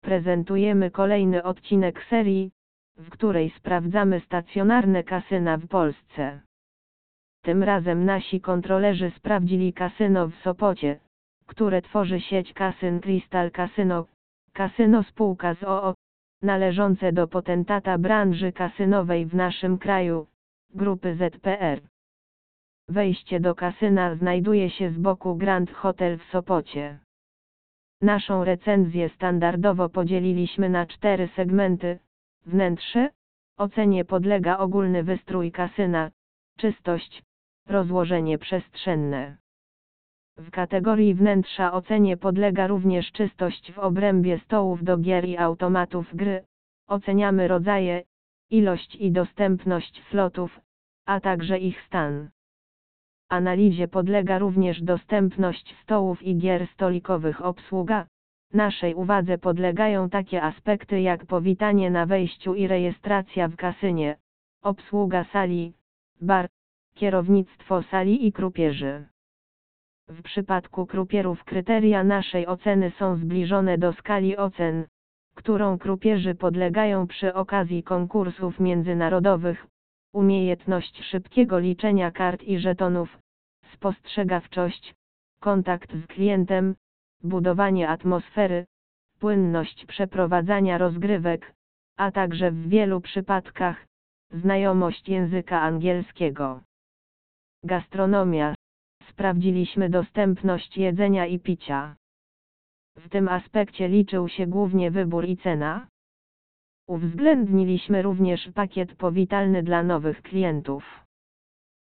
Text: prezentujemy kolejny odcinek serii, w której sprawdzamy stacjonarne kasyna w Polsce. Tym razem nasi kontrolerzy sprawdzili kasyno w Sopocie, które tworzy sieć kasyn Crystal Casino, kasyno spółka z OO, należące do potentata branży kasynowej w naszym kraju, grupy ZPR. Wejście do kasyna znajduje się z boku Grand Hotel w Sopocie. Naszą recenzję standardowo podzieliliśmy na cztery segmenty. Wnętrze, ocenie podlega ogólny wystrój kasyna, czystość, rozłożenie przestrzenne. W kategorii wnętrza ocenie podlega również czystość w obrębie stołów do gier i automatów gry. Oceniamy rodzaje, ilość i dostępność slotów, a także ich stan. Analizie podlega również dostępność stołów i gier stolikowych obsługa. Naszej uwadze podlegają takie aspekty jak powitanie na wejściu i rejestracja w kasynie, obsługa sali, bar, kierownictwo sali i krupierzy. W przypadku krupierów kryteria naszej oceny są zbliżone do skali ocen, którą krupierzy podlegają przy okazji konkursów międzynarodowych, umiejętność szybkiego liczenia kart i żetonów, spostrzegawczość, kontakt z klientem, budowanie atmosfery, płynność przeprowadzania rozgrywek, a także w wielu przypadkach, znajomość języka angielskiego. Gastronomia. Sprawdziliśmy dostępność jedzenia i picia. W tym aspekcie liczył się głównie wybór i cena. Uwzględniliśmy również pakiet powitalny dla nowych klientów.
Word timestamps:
prezentujemy 0.00 0.90
kolejny 0.90 1.42
odcinek 1.42 2.04
serii, 2.10 2.50
w 2.96 3.10
której 3.10 3.50
sprawdzamy 3.50 4.20
stacjonarne 4.20 5.04
kasyna 5.04 5.56
w 5.56 5.66
Polsce. 5.66 6.40
Tym 7.42 7.62
razem 7.62 8.04
nasi 8.04 8.40
kontrolerzy 8.40 9.10
sprawdzili 9.16 9.72
kasyno 9.72 10.28
w 10.28 10.34
Sopocie, 10.34 11.00
które 11.46 11.82
tworzy 11.82 12.20
sieć 12.20 12.52
kasyn 12.52 13.00
Crystal 13.00 13.50
Casino, 13.50 14.06
kasyno 14.52 15.02
spółka 15.02 15.54
z 15.54 15.62
OO, 15.64 15.94
należące 16.42 17.12
do 17.12 17.28
potentata 17.28 17.98
branży 17.98 18.52
kasynowej 18.52 19.26
w 19.26 19.34
naszym 19.34 19.78
kraju, 19.78 20.26
grupy 20.74 21.14
ZPR. 21.14 21.80
Wejście 22.88 23.40
do 23.40 23.54
kasyna 23.54 24.14
znajduje 24.14 24.70
się 24.70 24.90
z 24.90 24.98
boku 24.98 25.36
Grand 25.36 25.72
Hotel 25.72 26.18
w 26.18 26.24
Sopocie. 26.24 26.98
Naszą 28.02 28.44
recenzję 28.44 29.08
standardowo 29.08 29.88
podzieliliśmy 29.88 30.68
na 30.68 30.86
cztery 30.86 31.28
segmenty. 31.36 31.98
Wnętrze, 32.46 33.08
ocenie 33.56 34.04
podlega 34.04 34.58
ogólny 34.58 35.02
wystrój 35.02 35.52
kasyna, 35.52 36.10
czystość, 36.56 37.22
rozłożenie 37.66 38.38
przestrzenne. 38.38 39.36
W 40.36 40.50
kategorii 40.50 41.14
wnętrza 41.14 41.72
ocenie 41.72 42.16
podlega 42.16 42.66
również 42.66 43.12
czystość 43.12 43.72
w 43.72 43.78
obrębie 43.78 44.38
stołów 44.38 44.84
do 44.84 44.98
gier 44.98 45.24
i 45.24 45.36
automatów 45.36 46.16
gry. 46.16 46.44
Oceniamy 46.88 47.48
rodzaje, 47.48 48.02
ilość 48.50 48.94
i 48.94 49.12
dostępność 49.12 50.02
slotów, 50.10 50.60
a 51.06 51.20
także 51.20 51.58
ich 51.58 51.82
stan. 51.86 52.30
Analizie 53.30 53.88
podlega 53.88 54.38
również 54.38 54.82
dostępność 54.82 55.76
stołów 55.82 56.22
i 56.22 56.38
gier 56.38 56.66
stolikowych 56.66 57.44
obsługa. 57.44 58.06
Naszej 58.52 58.94
uwadze 58.94 59.38
podlegają 59.38 60.10
takie 60.10 60.42
aspekty 60.42 61.00
jak 61.00 61.26
powitanie 61.26 61.90
na 61.90 62.06
wejściu 62.06 62.54
i 62.54 62.66
rejestracja 62.66 63.48
w 63.48 63.56
kasynie, 63.56 64.16
obsługa 64.62 65.24
sali, 65.24 65.72
bar, 66.20 66.48
kierownictwo 66.94 67.82
sali 67.82 68.26
i 68.26 68.32
krupierzy. 68.32 69.06
W 70.08 70.22
przypadku 70.22 70.86
krupierów 70.86 71.44
kryteria 71.44 72.04
naszej 72.04 72.46
oceny 72.46 72.92
są 72.98 73.16
zbliżone 73.16 73.78
do 73.78 73.92
skali 73.92 74.36
ocen, 74.36 74.86
którą 75.34 75.78
krupierzy 75.78 76.34
podlegają 76.34 77.06
przy 77.06 77.34
okazji 77.34 77.82
konkursów 77.82 78.60
międzynarodowych, 78.60 79.66
umiejętność 80.12 81.04
szybkiego 81.04 81.58
liczenia 81.58 82.10
kart 82.10 82.42
i 82.42 82.58
żetonów, 82.58 83.18
spostrzegawczość, 83.74 84.94
kontakt 85.40 85.92
z 85.92 86.06
klientem, 86.06 86.74
budowanie 87.22 87.88
atmosfery, 87.88 88.66
płynność 89.18 89.86
przeprowadzania 89.86 90.78
rozgrywek, 90.78 91.54
a 91.96 92.10
także 92.10 92.50
w 92.50 92.68
wielu 92.68 93.00
przypadkach, 93.00 93.86
znajomość 94.30 95.08
języka 95.08 95.60
angielskiego. 95.60 96.60
Gastronomia. 97.64 98.54
Sprawdziliśmy 99.10 99.90
dostępność 99.90 100.76
jedzenia 100.76 101.26
i 101.26 101.38
picia. 101.38 101.96
W 102.96 103.08
tym 103.08 103.28
aspekcie 103.28 103.88
liczył 103.88 104.28
się 104.28 104.46
głównie 104.46 104.90
wybór 104.90 105.24
i 105.24 105.36
cena. 105.36 105.86
Uwzględniliśmy 106.90 108.02
również 108.02 108.48
pakiet 108.54 108.94
powitalny 108.94 109.62
dla 109.62 109.82
nowych 109.82 110.22
klientów. 110.22 110.84